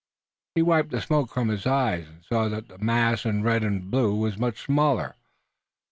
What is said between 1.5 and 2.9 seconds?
eyes, and saw that the